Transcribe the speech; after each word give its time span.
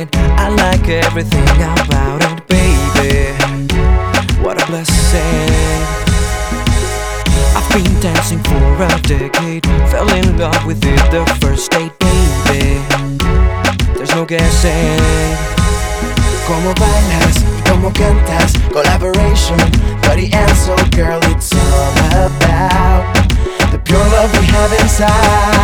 it. 0.00 0.08
I 0.16 0.48
like 0.48 0.88
everything 0.88 1.48
about 1.60 2.20
it, 2.24 2.46
baby. 2.48 3.36
What 4.42 4.60
a 4.62 4.66
blessing. 4.66 5.80
I've 7.56 7.68
been 7.72 7.92
dancing 8.00 8.40
for 8.40 8.82
a 8.82 8.88
decade. 9.02 9.66
Fell 9.90 10.08
in 10.14 10.38
love 10.38 10.64
with 10.64 10.82
it 10.84 11.02
the 11.10 11.24
first 11.40 11.70
date, 11.70 11.92
baby. 12.00 12.80
There's 13.96 14.14
no 14.14 14.24
guessing. 14.24 14.98
Como 16.46 16.74
bailas, 16.74 17.36
como 17.68 17.90
cantas, 17.92 18.52
collaboration. 18.72 19.58
Dirty 20.02 20.30
and 20.32 20.56
so, 20.56 20.76
girl, 20.96 21.20
it's 21.24 21.52
all 21.52 21.92
about 22.26 23.04
the 23.70 23.78
pure 23.78 23.98
love 23.98 24.32
we 24.32 24.46
have 24.46 24.72
inside. 24.80 25.59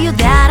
you 0.00 0.12
down 0.12 0.41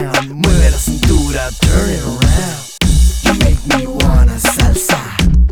down, 0.00 0.32
mueve 0.32 0.70
la 0.70 0.78
cintura, 0.78 1.50
turn 1.60 1.90
it 1.90 2.02
around. 2.02 2.60
You 3.24 3.34
make 3.44 3.60
me 3.66 3.86
wanna 3.86 4.38
salsa, 4.38 4.98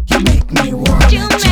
you 0.06 0.20
make 0.20 0.50
me 0.52 0.72
wanna. 0.72 1.47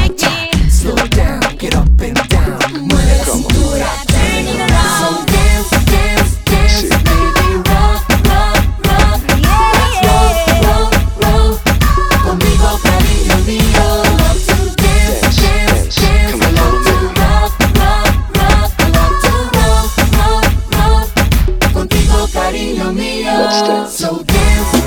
Let's 23.27 23.63
dance. 23.63 23.93
So 23.99 24.23
dance. 24.23 24.86